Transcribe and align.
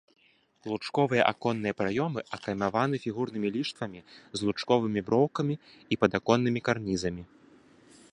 Лучковыя 0.69 1.23
аконныя 1.31 1.73
праёмы 1.81 2.21
акаймаваны 2.37 2.95
фігурнымі 3.03 3.51
ліштвамі 3.57 4.01
з 4.41 4.49
лучковымі 4.49 5.05
броўкамі 5.11 5.55
і 5.61 5.93
падаконнымі 6.05 6.59
карнізамі. 6.71 7.23